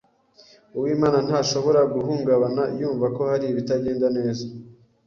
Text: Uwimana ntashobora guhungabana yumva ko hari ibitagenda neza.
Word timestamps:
Uwimana 0.77 1.17
ntashobora 1.27 1.81
guhungabana 1.93 2.63
yumva 2.79 3.05
ko 3.15 3.21
hari 3.31 3.45
ibitagenda 3.51 4.07
neza. 4.17 4.45